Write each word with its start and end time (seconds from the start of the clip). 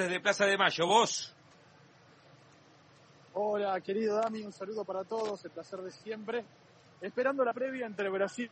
desde 0.00 0.20
Plaza 0.20 0.46
de 0.46 0.56
Mayo. 0.56 0.86
¿Vos? 0.86 1.34
Hola, 3.34 3.80
querido 3.80 4.16
Dami, 4.16 4.42
un 4.42 4.52
saludo 4.52 4.84
para 4.84 5.04
todos, 5.04 5.44
el 5.44 5.50
placer 5.50 5.80
de 5.80 5.90
siempre. 5.90 6.44
Esperando 7.00 7.44
la 7.44 7.52
previa 7.52 7.86
entre 7.86 8.08
Brasil 8.08 8.50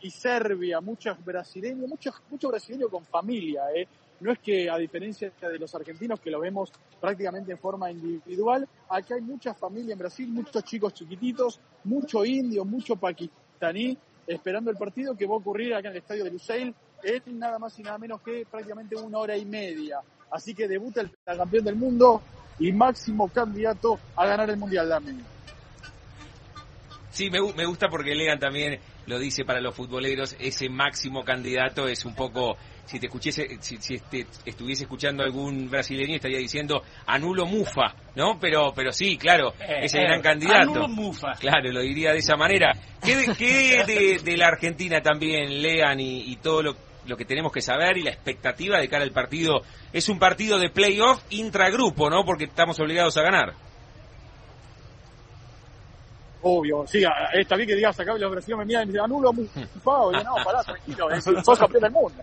y 0.00 0.10
Serbia, 0.10 0.80
muchos 0.80 1.24
brasileños, 1.24 1.88
muchos, 1.88 2.14
muchos 2.28 2.50
brasileños 2.50 2.90
con 2.90 3.04
familia, 3.04 3.62
¿eh? 3.74 3.88
No 4.20 4.32
es 4.32 4.38
que 4.38 4.68
a 4.68 4.76
diferencia 4.76 5.32
de 5.40 5.58
los 5.58 5.74
argentinos 5.74 6.20
que 6.20 6.30
lo 6.30 6.40
vemos 6.40 6.70
prácticamente 7.00 7.52
en 7.52 7.58
forma 7.58 7.90
individual, 7.90 8.68
aquí 8.90 9.14
hay 9.14 9.22
mucha 9.22 9.54
familia 9.54 9.94
en 9.94 9.98
Brasil, 9.98 10.28
muchos 10.28 10.62
chicos 10.62 10.92
chiquititos, 10.92 11.58
mucho 11.84 12.24
indio, 12.24 12.64
mucho 12.64 12.96
pakistaní, 12.96 13.96
esperando 14.26 14.70
el 14.70 14.76
partido 14.76 15.16
que 15.16 15.26
va 15.26 15.34
a 15.34 15.38
ocurrir 15.38 15.74
acá 15.74 15.88
en 15.88 15.92
el 15.94 16.02
estadio 16.02 16.24
de 16.24 16.32
Lusail 16.32 16.74
en 17.02 17.38
nada 17.38 17.58
más 17.58 17.78
y 17.78 17.82
nada 17.82 17.96
menos 17.98 18.20
que 18.20 18.46
prácticamente 18.48 18.94
una 18.96 19.18
hora 19.18 19.36
y 19.36 19.46
media. 19.46 20.00
Así 20.30 20.54
que 20.54 20.68
debuta 20.68 21.00
el 21.00 21.10
campeón 21.24 21.64
del 21.64 21.76
mundo 21.76 22.22
y 22.58 22.72
máximo 22.72 23.28
candidato 23.28 23.98
a 24.16 24.26
ganar 24.26 24.50
el 24.50 24.56
Mundial, 24.56 24.88
Dame. 24.88 25.14
Sí, 27.10 27.28
me, 27.30 27.40
me 27.54 27.66
gusta 27.66 27.88
porque 27.88 28.14
Lean 28.14 28.38
también 28.38 28.78
lo 29.06 29.18
dice 29.18 29.44
para 29.44 29.60
los 29.60 29.74
futboleros, 29.74 30.36
ese 30.38 30.68
máximo 30.68 31.24
candidato 31.24 31.88
es 31.88 32.04
un 32.04 32.14
poco, 32.14 32.56
si 32.84 33.00
te 33.00 33.06
escuchese, 33.06 33.58
si, 33.60 33.78
si 33.78 33.94
este, 33.94 34.26
estuviese 34.44 34.84
escuchando 34.84 35.24
algún 35.24 35.68
brasileño 35.68 36.14
estaría 36.14 36.38
diciendo 36.38 36.82
anulo 37.06 37.46
Mufa, 37.46 37.94
¿no? 38.14 38.38
Pero, 38.38 38.72
pero 38.72 38.92
sí, 38.92 39.16
claro, 39.18 39.52
Eh, 39.58 39.80
ese 39.82 39.98
eh, 39.98 40.04
gran 40.04 40.22
candidato. 40.22 40.70
anulo 40.70 40.88
Mufa. 40.88 41.32
Claro, 41.40 41.72
lo 41.72 41.80
diría 41.80 42.12
de 42.12 42.18
esa 42.18 42.36
manera. 42.36 42.72
¿Qué, 43.02 43.16
de, 43.16 43.34
qué 43.34 43.82
de, 43.84 44.18
de 44.22 44.36
la 44.36 44.46
Argentina 44.46 45.00
también, 45.02 45.60
Lean, 45.60 45.98
y, 45.98 46.30
y 46.30 46.36
todo 46.36 46.62
lo, 46.62 46.76
lo 47.10 47.16
que 47.16 47.24
tenemos 47.26 47.52
que 47.52 47.60
saber 47.60 47.98
y 47.98 48.02
la 48.02 48.10
expectativa 48.10 48.78
de 48.78 48.88
cara 48.88 49.04
al 49.04 49.10
partido? 49.10 49.60
Es 49.92 50.08
un 50.08 50.18
partido 50.18 50.58
de 50.58 50.70
playoff 50.70 51.20
intragrupo, 51.30 52.08
¿no? 52.08 52.24
Porque 52.24 52.44
estamos 52.44 52.78
obligados 52.80 53.16
a 53.18 53.22
ganar. 53.22 53.52
Obvio, 56.42 56.86
sí, 56.86 57.04
a- 57.04 57.38
está 57.38 57.54
bien 57.56 57.68
que 57.68 57.76
digas 57.76 57.98
acá 58.00 58.14
los 58.16 58.30
brasileños 58.30 58.60
me 58.60 58.64
miran 58.64 58.82
y 58.84 58.86
me 58.86 58.92
dicen 58.92 59.04
anulo 59.04 59.32
Mufa, 59.32 59.50
oye, 60.00 60.24
no, 60.24 60.34
pará, 60.42 60.62
tranquilo, 60.62 61.06
sos 61.44 61.58
campeón 61.58 61.82
del 61.82 61.92
mundo. 61.92 62.22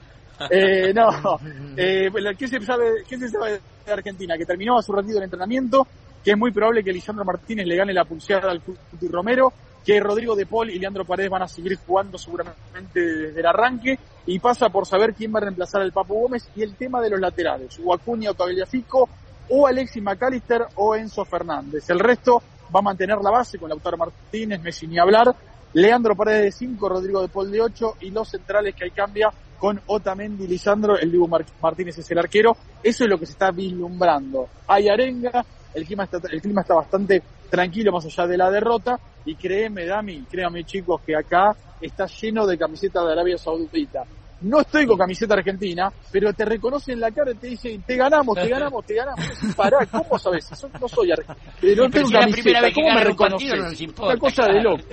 Eh, 0.49 0.93
no, 0.93 1.39
eh, 1.75 2.09
¿qué, 2.37 2.47
se 2.47 2.59
sabe, 2.61 3.03
¿qué 3.07 3.17
se 3.17 3.27
sabe 3.29 3.59
de 3.85 3.91
Argentina? 3.91 4.35
Que 4.37 4.45
terminó 4.45 4.77
a 4.77 4.81
su 4.83 4.91
ratito 4.91 5.17
el 5.17 5.23
entrenamiento, 5.23 5.85
que 6.23 6.31
es 6.31 6.37
muy 6.37 6.51
probable 6.51 6.83
que 6.83 6.91
Lisandro 6.93 7.25
Martínez 7.25 7.65
le 7.67 7.75
gane 7.75 7.93
la 7.93 8.05
pulseada 8.05 8.49
al 8.51 8.61
Cuti 8.61 9.07
Romero, 9.07 9.51
que 9.85 9.99
Rodrigo 9.99 10.35
de 10.35 10.45
Paul 10.45 10.69
y 10.69 10.79
Leandro 10.79 11.05
Paredes 11.05 11.29
van 11.29 11.43
a 11.43 11.47
seguir 11.47 11.77
jugando 11.77 12.17
seguramente 12.17 12.99
desde 12.99 13.39
el 13.39 13.45
arranque, 13.45 13.97
y 14.25 14.39
pasa 14.39 14.69
por 14.69 14.85
saber 14.85 15.13
quién 15.13 15.33
va 15.33 15.39
a 15.39 15.43
reemplazar 15.43 15.81
al 15.81 15.93
Papu 15.93 16.21
Gómez 16.21 16.49
y 16.55 16.61
el 16.63 16.75
tema 16.75 17.01
de 17.01 17.09
los 17.11 17.19
laterales, 17.19 17.79
o 17.83 17.93
Acuña 17.93 18.31
o 18.31 18.33
Tagliafico, 18.33 19.07
o 19.49 19.65
Alexis 19.67 20.03
McAllister 20.03 20.65
o 20.75 20.95
Enzo 20.95 21.23
Fernández. 21.23 21.89
El 21.89 21.99
resto 21.99 22.41
va 22.75 22.79
a 22.79 22.83
mantener 22.83 23.17
la 23.23 23.31
base 23.31 23.57
con 23.57 23.69
Lautaro 23.69 23.95
Martínez, 23.95 24.61
Messi 24.61 24.87
ni 24.87 24.99
hablar, 24.99 25.33
Leandro 25.73 26.15
Paredes 26.15 26.43
de 26.43 26.51
5, 26.51 26.89
Rodrigo 26.89 27.21
de 27.21 27.29
Paul 27.29 27.49
de 27.51 27.61
8 27.61 27.95
y 28.01 28.09
los 28.11 28.27
centrales 28.29 28.75
que 28.75 28.83
hay 28.85 28.91
cambia 28.91 29.29
con 29.57 29.79
Otamendi, 29.87 30.47
Lisandro, 30.47 30.97
el 30.97 31.11
Dibu 31.11 31.27
Mar- 31.27 31.45
Martínez 31.61 31.97
es 31.97 32.11
el 32.11 32.19
arquero. 32.19 32.55
Eso 32.83 33.05
es 33.05 33.09
lo 33.09 33.17
que 33.17 33.25
se 33.25 33.31
está 33.31 33.51
vislumbrando. 33.51 34.47
Hay 34.67 34.87
arenga, 34.89 35.45
el 35.73 35.85
clima 35.85 36.03
está, 36.03 36.19
el 36.29 36.41
clima 36.41 36.61
está 36.61 36.75
bastante 36.75 37.23
tranquilo 37.49 37.91
más 37.91 38.05
allá 38.05 38.27
de 38.27 38.37
la 38.37 38.49
derrota 38.51 38.99
y 39.25 39.35
créeme, 39.35 39.85
Dami, 39.85 40.23
créame 40.29 40.63
chicos 40.63 41.01
que 41.05 41.15
acá 41.15 41.55
está 41.81 42.05
lleno 42.07 42.45
de 42.45 42.57
camisetas 42.57 43.05
de 43.05 43.11
Arabia 43.11 43.37
Saudita. 43.37 44.03
No 44.39 44.61
estoy 44.61 44.85
con 44.85 44.99
camiseta 44.99 45.33
argentina, 45.33 45.91
pero 46.11 46.31
te 46.31 46.45
reconocen 46.45 46.99
la 46.99 47.09
cara 47.09 47.31
y 47.31 47.35
te 47.35 47.47
dicen, 47.47 47.81
te 47.81 47.95
ganamos, 47.95 48.35
te 48.35 48.47
ganamos, 48.47 48.85
te 48.85 48.93
ganamos. 48.93 49.25
Pará, 49.55 49.79
¿cómo 49.89 50.19
sabes? 50.19 50.47
No 50.79 50.87
soy 50.87 51.11
argentino. 51.11 51.43
No 51.47 51.57
Pero 51.59 51.89
tengo 51.89 52.07
si 52.07 52.13
la 52.13 52.19
camiseta, 52.19 52.43
primera 52.43 52.61
vez 52.61 52.73
que 52.73 52.81
¿cómo 52.81 52.93
me 52.93 53.03
reconoces? 53.03 53.87
no 53.97 54.05
Una 54.05 54.17
cosa 54.17 54.43
de 54.45 54.61
loco. 54.61 54.83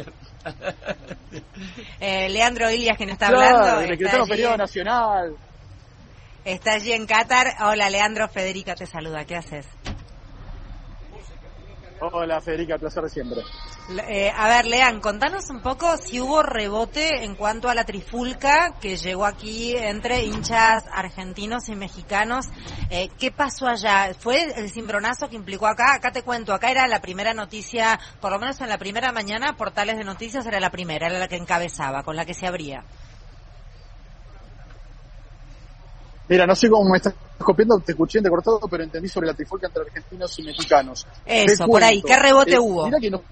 Eh, 2.01 2.29
Leandro 2.29 2.71
Ilias 2.71 2.97
que 2.99 3.07
nos 3.07 3.15
está 3.15 3.29
Claro, 3.29 3.57
hablando. 3.59 3.81
el 3.93 4.07
allí, 4.09 4.29
feriado 4.29 4.57
nacional. 4.57 5.35
está 6.45 6.75
allí 6.75 6.93
en 6.93 7.07
Qatar. 7.07 7.55
Hola 7.65 7.89
Leandro, 7.91 8.29
Federica 8.29 8.75
te 8.75 8.87
saluda. 8.87 9.25
¿Qué 9.25 9.37
haces? 9.37 9.67
Hola 12.01 12.41
Federica, 12.41 12.77
placer 12.77 13.05
de 13.05 13.09
siempre. 13.09 13.41
Eh, 14.09 14.31
a 14.37 14.49
ver, 14.49 14.67
Lean, 14.67 15.01
contanos 15.01 15.49
un 15.51 15.61
poco 15.61 15.97
si 15.97 16.21
hubo 16.21 16.43
rebote 16.43 17.25
en 17.25 17.37
cuanto 17.37 17.69
a 17.69 17.75
la 17.75 17.85
trifulca 17.85 18.75
que 18.81 18.97
llegó 18.97 19.25
aquí 19.25 19.77
entre 19.77 20.25
hinchas 20.25 20.85
argentinos 20.93 21.69
y 21.69 21.77
mexicanos. 21.77 22.47
Eh, 22.91 23.11
¿Qué 23.19 23.31
pasó 23.31 23.69
allá? 23.69 24.13
¿Fue 24.19 24.43
el 24.43 24.71
cimbronazo 24.71 25.29
que 25.29 25.37
implicó 25.37 25.67
acá? 25.67 25.95
Acá 25.95 26.11
te 26.11 26.23
cuento, 26.23 26.53
acá 26.53 26.71
era 26.71 26.89
la 26.89 27.01
primera 27.01 27.33
noticia, 27.33 27.99
por 28.21 28.33
lo 28.33 28.39
menos 28.39 28.61
en 28.61 28.69
la 28.69 28.79
primera 28.79 29.13
mañana, 29.13 29.57
portales 29.57 29.97
de 29.97 30.05
noticias 30.05 30.45
era 30.47 30.59
la 30.61 30.71
primera, 30.71 31.07
era 31.07 31.19
la 31.19 31.29
que 31.29 31.37
encabezaba, 31.37 32.03
con 32.03 32.17
la 32.17 32.25
que 32.25 32.35
se 32.35 32.47
abría. 32.47 32.83
Mira, 36.29 36.47
no 36.47 36.57
sé 36.57 36.69
cómo 36.69 36.91
me 36.91 36.97
estás 36.97 37.15
copiando, 37.39 37.81
te 37.81 37.93
escuché 37.93 38.19
entrecortado, 38.19 38.61
pero 38.71 38.85
entendí 38.85 39.09
sobre 39.09 39.27
la 39.29 39.35
trifulca 39.35 39.67
entre 39.67 39.83
argentinos 39.83 40.39
y 40.39 40.43
mexicanos. 40.45 41.07
Eso, 41.25 41.67
por 41.67 41.83
ahí. 41.83 42.03
¿qué 42.03 42.17
rebote 42.17 42.55
Eh, 42.55 42.59
hubo? 42.59 42.85
Mira 42.87 42.99
que 43.01 43.11
no, 43.11 43.23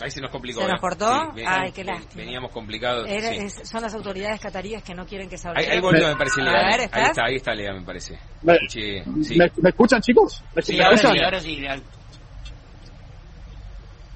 Ahí 0.00 0.10
se 0.10 0.20
nos 0.20 0.30
complicó. 0.30 0.60
¿Se 0.60 0.66
nos 0.66 0.76
¿eh? 0.76 0.80
cortó? 0.80 1.32
Ay, 1.46 1.72
qué 1.72 1.82
lástima. 1.82 2.22
Veníamos 2.22 2.52
complicados. 2.52 3.08
Era- 3.08 3.30
sí. 3.30 3.36
es- 3.38 3.68
son 3.68 3.80
las 3.80 3.94
autoridades 3.94 4.40
cataríes 4.40 4.82
que 4.82 4.94
no 4.94 5.06
quieren 5.06 5.28
que 5.28 5.38
se 5.38 5.48
hable. 5.48 5.60
Ahí, 5.60 5.70
ahí 5.70 5.80
volvió, 5.80 6.06
me 6.06 6.16
parece, 6.16 6.42
A 6.42 6.44
Lea. 6.44 6.52
ver, 6.52 6.80
Ahí 6.80 6.84
¿estás? 6.84 7.08
está, 7.08 7.24
ahí 7.24 7.36
está 7.36 7.54
Lea, 7.54 7.72
me 7.72 7.82
parece. 7.82 8.20
me, 8.42 8.54
Escuché, 8.54 9.04
sí. 9.22 9.36
¿me- 9.38 9.52
me 9.62 9.68
escuchan 9.70 10.00
chicos? 10.02 10.42
¿Me, 10.54 10.62
Sí, 10.62 10.78
ahora 10.82 10.96
escuchan? 10.96 11.16
sí, 11.16 11.24
ahora 11.24 11.40
sí. 11.40 11.56
Leandro. 11.56 11.88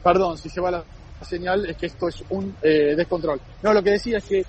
Perdón, 0.05 0.39
si 0.39 0.51
se 0.51 0.61
va 0.61 0.71
la 0.71 0.85
señal 1.25 1.67
es 1.67 1.77
que 1.77 1.87
esto 1.87 2.09
es 2.09 2.23
un 2.31 2.55
eh, 2.63 2.95
descontrol. 2.97 3.41
No, 3.63 3.73
lo 3.73 3.83
que 3.83 3.91
decía 3.91 4.19
es 4.19 4.25
que, 4.25 4.39
eh, 4.41 4.45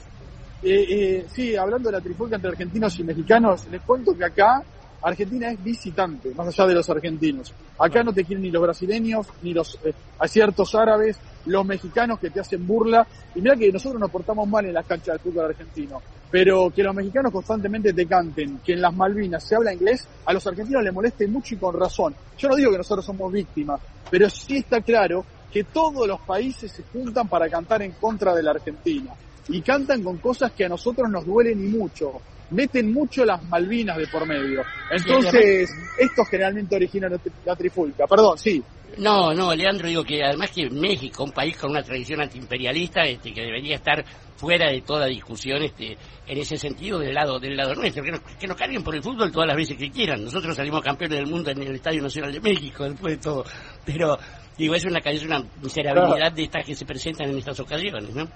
eh, 0.63 1.25
sí, 1.31 1.55
hablando 1.55 1.89
de 1.89 1.97
la 1.97 2.01
trifulca 2.01 2.35
entre 2.35 2.51
argentinos 2.51 2.99
y 2.99 3.03
mexicanos, 3.03 3.67
les 3.69 3.81
cuento 3.81 4.15
que 4.17 4.25
acá 4.25 4.63
Argentina 5.03 5.49
es 5.49 5.63
visitante, 5.63 6.33
más 6.35 6.47
allá 6.47 6.67
de 6.67 6.75
los 6.75 6.89
argentinos. 6.89 7.53
Acá 7.79 8.03
no 8.03 8.13
te 8.13 8.23
quieren 8.23 8.43
ni 8.43 8.51
los 8.51 8.61
brasileños, 8.61 9.27
ni 9.41 9.53
los 9.53 9.79
eh, 9.83 9.93
a 10.19 10.27
ciertos 10.27 10.75
árabes, 10.75 11.17
los 11.45 11.65
mexicanos 11.65 12.19
que 12.19 12.29
te 12.29 12.39
hacen 12.39 12.65
burla. 12.67 13.07
Y 13.33 13.41
mira 13.41 13.55
que 13.55 13.71
nosotros 13.71 13.99
nos 13.99 14.11
portamos 14.11 14.47
mal 14.47 14.65
en 14.65 14.73
las 14.73 14.85
canchas 14.85 15.15
del 15.15 15.19
fútbol 15.19 15.45
argentino. 15.45 16.01
Pero 16.29 16.69
que 16.69 16.83
los 16.83 16.93
mexicanos 16.93 17.31
constantemente 17.31 17.93
te 17.93 18.05
canten 18.05 18.59
que 18.59 18.73
en 18.73 18.81
las 18.81 18.93
Malvinas 18.93 19.43
se 19.43 19.55
habla 19.55 19.73
inglés, 19.73 20.07
a 20.25 20.33
los 20.33 20.45
argentinos 20.45 20.83
les 20.83 20.93
moleste 20.93 21.27
mucho 21.27 21.55
y 21.55 21.57
con 21.57 21.77
razón. 21.77 22.13
Yo 22.37 22.49
no 22.49 22.55
digo 22.55 22.71
que 22.71 22.77
nosotros 22.77 23.03
somos 23.03 23.31
víctimas, 23.31 23.81
pero 24.09 24.29
sí 24.29 24.57
está 24.57 24.81
claro 24.81 25.25
que 25.51 25.65
todos 25.65 26.07
los 26.07 26.21
países 26.21 26.71
se 26.71 26.83
juntan 26.83 27.27
para 27.27 27.49
cantar 27.49 27.81
en 27.81 27.91
contra 27.91 28.33
de 28.33 28.43
la 28.43 28.51
Argentina. 28.51 29.13
Y 29.49 29.61
cantan 29.61 30.03
con 30.03 30.17
cosas 30.17 30.51
que 30.53 30.65
a 30.65 30.69
nosotros 30.69 31.09
nos 31.09 31.25
duelen 31.25 31.63
y 31.63 31.67
mucho. 31.67 32.21
Meten 32.51 32.93
mucho 32.93 33.25
las 33.25 33.43
Malvinas 33.43 33.97
de 33.97 34.07
por 34.07 34.27
medio. 34.27 34.61
Entonces, 34.89 35.69
esto 35.97 36.23
generalmente 36.25 36.75
origina 36.75 37.09
la 37.45 37.55
trifulca. 37.55 38.05
Perdón, 38.07 38.37
sí. 38.37 38.63
No, 38.97 39.33
no, 39.33 39.55
Leandro, 39.55 39.87
digo 39.87 40.03
que 40.03 40.23
además 40.23 40.51
que 40.51 40.69
México, 40.69 41.23
un 41.23 41.31
país 41.31 41.55
con 41.57 41.71
una 41.71 41.81
tradición 41.81 42.21
antiimperialista, 42.21 43.03
este, 43.03 43.33
que 43.33 43.41
debería 43.41 43.75
estar 43.75 44.03
fuera 44.35 44.69
de 44.69 44.81
toda 44.81 45.05
discusión, 45.05 45.61
este, 45.63 45.97
en 46.27 46.37
ese 46.37 46.57
sentido 46.57 46.99
del 46.99 47.13
lado, 47.13 47.39
del 47.39 47.55
lado 47.55 47.73
nuestro, 47.73 48.03
que 48.03 48.11
nos, 48.11 48.21
que 48.21 48.47
nos 48.47 48.57
carguen 48.57 48.83
por 48.83 48.95
el 48.95 49.01
fútbol 49.01 49.31
todas 49.31 49.47
las 49.47 49.55
veces 49.55 49.77
que 49.77 49.89
quieran. 49.89 50.23
Nosotros 50.23 50.55
salimos 50.55 50.81
campeones 50.81 51.19
del 51.19 51.27
mundo 51.27 51.51
en 51.51 51.61
el 51.61 51.75
Estadio 51.75 52.01
Nacional 52.01 52.33
de 52.33 52.41
México, 52.41 52.83
después 52.83 53.15
de 53.15 53.23
todo. 53.23 53.45
Pero, 53.85 54.17
digo, 54.57 54.75
es 54.75 54.83
una, 54.83 54.99
es 54.99 55.23
una 55.23 55.41
miserabilidad 55.61 56.31
de 56.33 56.43
estas 56.43 56.65
que 56.65 56.75
se 56.75 56.85
presentan 56.85 57.29
en 57.29 57.37
estas 57.37 57.59
ocasiones, 57.59 58.13
¿no? 58.13 58.27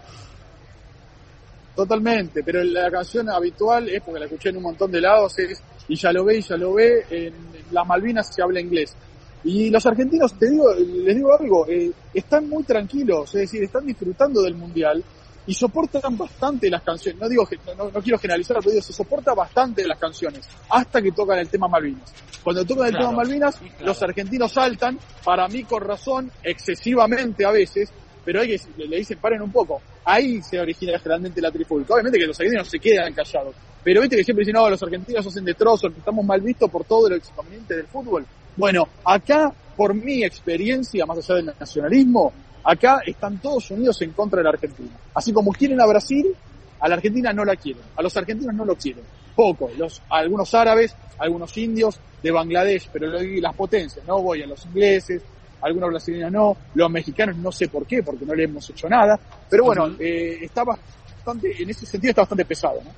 Totalmente, 1.75 2.41
pero 2.43 2.63
la 2.63 2.89
canción 2.89 3.29
habitual 3.29 3.89
es, 3.89 4.01
porque 4.01 4.19
la 4.19 4.25
escuché 4.25 4.49
en 4.49 4.57
un 4.57 4.63
montón 4.63 4.89
de 4.91 5.01
lados, 5.01 5.37
es 5.39 5.61
y 5.87 5.95
ya 5.95 6.11
lo 6.11 6.23
ve, 6.23 6.37
y 6.37 6.41
ya 6.41 6.55
lo 6.55 6.73
ve, 6.73 7.05
en 7.09 7.33
las 7.71 7.85
Malvinas 7.85 8.33
se 8.33 8.41
habla 8.41 8.59
inglés. 8.61 8.95
Y 9.43 9.69
los 9.69 9.85
argentinos, 9.85 10.33
te 10.39 10.49
digo, 10.49 10.73
les 10.73 11.15
digo 11.15 11.37
algo, 11.37 11.67
eh, 11.67 11.91
están 12.13 12.49
muy 12.49 12.63
tranquilos, 12.63 13.35
es 13.35 13.41
decir, 13.41 13.61
están 13.63 13.85
disfrutando 13.85 14.41
del 14.41 14.55
Mundial 14.55 15.03
y 15.45 15.53
soportan 15.53 16.17
bastante 16.17 16.69
las 16.69 16.81
canciones. 16.81 17.21
No 17.21 17.29
digo, 17.29 17.45
que- 17.45 17.59
no, 17.77 17.91
no 17.91 18.01
quiero 18.01 18.17
generalizar, 18.17 18.57
pero 18.59 18.71
digo, 18.71 18.81
se 18.81 18.93
soporta 18.93 19.33
bastante 19.35 19.85
las 19.85 19.99
canciones 19.99 20.47
hasta 20.69 21.01
que 21.01 21.11
tocan 21.11 21.37
el 21.37 21.49
tema 21.49 21.67
Malvinas. 21.67 22.11
Cuando 22.43 22.65
tocan 22.65 22.85
el 22.87 22.91
Claro, 22.93 23.09
tema 23.09 23.17
Malvinas, 23.17 23.57
claro. 23.57 23.85
los 23.85 24.01
argentinos 24.01 24.51
saltan, 24.51 24.97
para 25.23 25.47
mí 25.47 25.63
con 25.63 25.81
razón, 25.81 26.31
excesivamente 26.41 27.45
a 27.45 27.51
veces, 27.51 27.91
pero 28.25 28.41
hay 28.41 28.49
que, 28.49 28.87
le, 28.87 28.97
dicen 28.97 29.19
paren 29.19 29.41
un 29.41 29.51
poco. 29.51 29.81
Ahí 30.03 30.41
se 30.41 30.59
origina 30.59 30.97
generalmente 30.97 31.39
la 31.39 31.51
trifulca. 31.51 31.93
Obviamente 31.93 32.17
que 32.17 32.25
los 32.25 32.39
argentinos 32.39 32.67
se 32.67 32.79
quedan 32.79 33.13
callados. 33.13 33.55
Pero 33.83 34.01
viste 34.01 34.17
que 34.17 34.23
siempre 34.23 34.41
dicen, 34.41 34.55
no, 34.55 34.67
los 34.67 34.81
argentinos 34.81 35.27
hacen 35.27 35.45
destrozos, 35.45 35.93
estamos 35.95 36.25
mal 36.25 36.41
vistos 36.41 36.69
por 36.71 36.83
todo 36.85 37.07
lo 37.07 37.15
inconveniente 37.15 37.75
del 37.75 37.85
fútbol. 37.85 38.25
Bueno, 38.57 38.87
acá, 39.05 39.53
por 39.77 39.93
mi 39.93 40.23
experiencia, 40.23 41.05
más 41.05 41.19
allá 41.19 41.35
del 41.35 41.53
nacionalismo, 41.59 42.33
acá 42.63 43.01
están 43.05 43.37
todos 43.39 43.69
unidos 43.69 44.01
en 44.01 44.11
contra 44.11 44.39
de 44.39 44.45
la 44.45 44.49
Argentina. 44.49 44.97
Así 45.13 45.31
como 45.31 45.51
quieren 45.51 45.79
a 45.79 45.85
Brasil, 45.85 46.35
A 46.79 46.89
la 46.89 46.95
Argentina 46.95 47.31
no 47.31 47.45
la 47.45 47.55
quieren, 47.55 47.81
a 47.95 48.01
los 48.01 48.15
argentinos 48.17 48.53
no 48.53 48.65
lo 48.65 48.75
quieren, 48.75 49.03
poco, 49.35 49.69
algunos 50.09 50.53
árabes, 50.53 50.93
algunos 51.17 51.55
indios 51.57 51.97
de 52.21 52.31
Bangladesh, 52.31 52.89
pero 52.91 53.09
las 53.11 53.55
potencias, 53.55 54.05
no 54.05 54.21
voy 54.21 54.41
a 54.43 54.47
los 54.47 54.65
ingleses, 54.65 55.21
algunos 55.65 55.89
brasileños 55.89 56.31
no, 56.31 56.55
los 56.75 56.91
mexicanos 56.91 57.35
no 57.37 57.51
sé 57.51 57.67
por 57.67 57.85
qué, 57.85 58.03
porque 58.03 58.25
no 58.25 58.35
le 58.35 58.43
hemos 58.43 58.69
hecho 58.69 58.87
nada, 58.87 59.19
pero 59.49 59.65
bueno, 59.65 59.87
eh, 59.99 60.39
está 60.41 60.63
bastante, 60.63 61.61
en 61.61 61.69
ese 61.69 61.85
sentido 61.85 62.11
está 62.11 62.21
bastante 62.21 62.45
pesado, 62.45 62.81
¿no? 62.83 62.91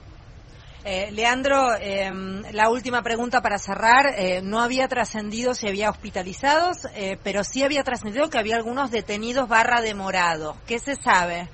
Eh, 0.90 1.12
Leandro, 1.12 1.76
em, 1.82 2.44
la 2.54 2.70
última 2.70 3.02
pregunta 3.02 3.42
para 3.42 3.58
cerrar. 3.58 4.14
Eh, 4.18 4.42
no 4.42 4.62
había 4.62 4.88
trascendido 4.88 5.54
si 5.54 5.68
había 5.68 5.90
hospitalizados, 5.90 6.88
eh, 6.96 7.18
pero 7.22 7.44
sí 7.44 7.62
había 7.62 7.84
trascendido 7.84 8.30
que 8.30 8.38
había 8.38 8.56
algunos 8.56 8.90
detenidos 8.90 9.50
barra 9.50 9.82
demorados. 9.82 10.56
¿Qué 10.66 10.80
se 10.80 10.96
sabe? 10.96 11.50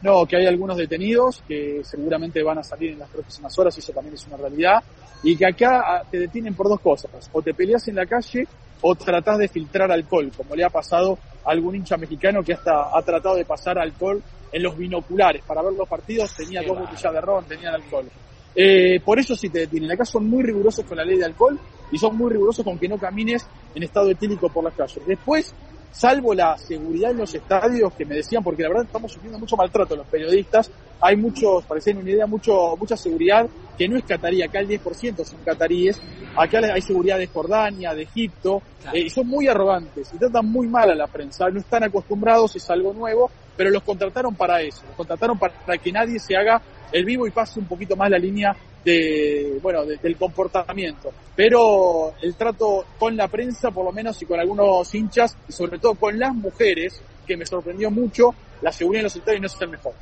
No, 0.00 0.24
que 0.24 0.38
hay 0.38 0.46
algunos 0.46 0.78
detenidos 0.78 1.42
que 1.46 1.82
seguramente 1.84 2.42
van 2.42 2.58
a 2.58 2.62
salir 2.62 2.92
en 2.92 3.00
las 3.00 3.10
próximas 3.10 3.58
horas, 3.58 3.76
y 3.76 3.80
eso 3.80 3.92
también 3.92 4.14
es 4.14 4.26
una 4.26 4.38
realidad, 4.38 4.82
y 5.22 5.36
que 5.36 5.46
acá 5.46 5.82
ah, 5.84 6.02
te 6.10 6.18
detienen 6.18 6.54
por 6.54 6.70
dos 6.70 6.80
cosas. 6.80 7.10
O 7.32 7.42
te 7.42 7.52
peleas 7.52 7.86
en 7.88 7.96
la 7.96 8.06
calle 8.06 8.48
o 8.82 8.94
tratás 8.94 9.38
de 9.38 9.48
filtrar 9.48 9.90
alcohol, 9.90 10.30
como 10.36 10.54
le 10.54 10.64
ha 10.64 10.70
pasado 10.70 11.18
a 11.44 11.50
algún 11.50 11.76
hincha 11.76 11.96
mexicano 11.96 12.42
que 12.42 12.52
hasta 12.52 12.96
ha 12.96 13.02
tratado 13.02 13.36
de 13.36 13.44
pasar 13.44 13.78
alcohol 13.78 14.22
en 14.52 14.62
los 14.62 14.76
binoculares 14.76 15.42
para 15.44 15.62
ver 15.62 15.72
los 15.72 15.88
partidos, 15.88 16.34
tenía 16.36 16.62
dos 16.62 16.78
botellas 16.78 17.12
de 17.12 17.20
ron, 17.20 17.44
tenían 17.44 17.74
alcohol. 17.74 18.06
Eh, 18.54 19.00
por 19.00 19.18
eso 19.18 19.34
sí 19.34 19.48
te 19.48 19.60
detienen. 19.60 19.90
Acá 19.90 20.04
son 20.04 20.28
muy 20.28 20.42
rigurosos 20.42 20.84
con 20.84 20.98
la 20.98 21.04
ley 21.04 21.16
de 21.16 21.24
alcohol 21.24 21.58
y 21.90 21.98
son 21.98 22.16
muy 22.16 22.30
rigurosos 22.30 22.64
con 22.64 22.78
que 22.78 22.88
no 22.88 22.98
camines 22.98 23.46
en 23.74 23.82
estado 23.82 24.10
etílico 24.10 24.48
por 24.50 24.64
las 24.64 24.74
calles. 24.74 25.06
Después, 25.06 25.54
salvo 25.90 26.34
la 26.34 26.56
seguridad 26.58 27.10
en 27.10 27.18
los 27.18 27.34
estadios 27.34 27.92
que 27.94 28.04
me 28.04 28.16
decían, 28.16 28.42
porque 28.42 28.62
la 28.62 28.68
verdad 28.70 28.84
estamos 28.84 29.12
sufriendo 29.12 29.38
mucho 29.38 29.56
maltrato 29.56 29.96
los 29.96 30.06
periodistas, 30.06 30.70
hay 31.00 31.16
muchos, 31.16 31.64
parecen 31.64 31.98
una 31.98 32.10
idea, 32.10 32.26
mucho, 32.26 32.76
mucha 32.78 32.96
seguridad 32.96 33.46
que 33.76 33.88
no 33.88 33.96
es 33.96 34.04
catarí, 34.04 34.42
acá 34.42 34.60
el 34.60 34.68
10% 34.68 35.24
son 35.24 35.38
cataríes, 35.44 36.00
acá 36.36 36.60
hay 36.72 36.82
seguridad 36.82 37.18
de 37.18 37.26
Jordania, 37.26 37.94
de 37.94 38.02
Egipto, 38.02 38.62
eh, 38.92 39.00
y 39.00 39.10
son 39.10 39.26
muy 39.26 39.48
arrogantes 39.48 40.12
y 40.14 40.18
tratan 40.18 40.46
muy 40.46 40.66
mal 40.66 40.90
a 40.90 40.94
la 40.94 41.06
prensa, 41.06 41.48
no 41.48 41.60
están 41.60 41.84
acostumbrados, 41.84 42.56
es 42.56 42.68
algo 42.70 42.92
nuevo, 42.92 43.30
pero 43.56 43.70
los 43.70 43.82
contrataron 43.82 44.34
para 44.34 44.60
eso, 44.62 44.82
los 44.86 44.96
contrataron 44.96 45.38
para 45.38 45.78
que 45.78 45.92
nadie 45.92 46.18
se 46.18 46.36
haga 46.36 46.60
el 46.90 47.04
vivo 47.04 47.26
y 47.26 47.30
pase 47.30 47.58
un 47.58 47.66
poquito 47.66 47.96
más 47.96 48.10
la 48.10 48.18
línea 48.18 48.54
de, 48.84 49.58
bueno, 49.62 49.84
del 49.84 50.16
comportamiento. 50.16 51.12
Pero 51.34 52.14
el 52.20 52.34
trato 52.34 52.84
con 52.98 53.16
la 53.16 53.28
prensa, 53.28 53.70
por 53.70 53.84
lo 53.84 53.92
menos, 53.92 54.20
y 54.20 54.26
con 54.26 54.38
algunos 54.38 54.94
hinchas, 54.94 55.36
y 55.48 55.52
sobre 55.52 55.78
todo 55.78 55.94
con 55.94 56.18
las 56.18 56.34
mujeres, 56.34 57.00
que 57.26 57.36
me 57.36 57.46
sorprendió 57.46 57.90
mucho, 57.90 58.34
la 58.60 58.72
seguridad 58.72 59.00
en 59.00 59.04
los 59.04 59.16
estadios 59.16 59.40
no 59.40 59.46
es 59.46 59.60
el 59.60 59.68
mejor. 59.68 59.94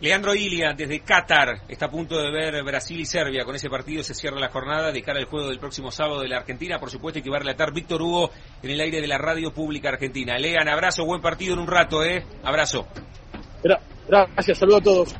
Leandro 0.00 0.34
Ilia, 0.34 0.74
desde 0.76 1.00
Qatar, 1.00 1.62
está 1.68 1.86
a 1.86 1.90
punto 1.90 2.20
de 2.20 2.30
ver 2.30 2.62
Brasil 2.62 3.00
y 3.00 3.06
Serbia. 3.06 3.44
Con 3.44 3.54
ese 3.54 3.70
partido 3.70 4.02
se 4.02 4.14
cierra 4.14 4.38
la 4.38 4.50
jornada 4.50 4.92
de 4.92 5.02
cara 5.02 5.18
al 5.18 5.24
juego 5.24 5.48
del 5.48 5.58
próximo 5.58 5.90
sábado 5.90 6.20
de 6.20 6.28
la 6.28 6.38
Argentina. 6.38 6.78
Por 6.78 6.90
supuesto, 6.90 7.22
que 7.22 7.30
va 7.30 7.36
a 7.36 7.40
relatar 7.40 7.72
Víctor 7.72 8.02
Hugo 8.02 8.30
en 8.62 8.70
el 8.70 8.80
aire 8.80 9.00
de 9.00 9.06
la 9.06 9.16
Radio 9.18 9.52
Pública 9.52 9.88
Argentina. 9.88 10.38
Lean, 10.38 10.68
abrazo, 10.68 11.06
buen 11.06 11.22
partido 11.22 11.54
en 11.54 11.60
un 11.60 11.66
rato, 11.66 12.04
¿eh? 12.04 12.24
Abrazo. 12.42 12.86
Gracias, 14.08 14.58
saludo 14.58 14.76
a 14.76 14.82
todos. 14.82 15.16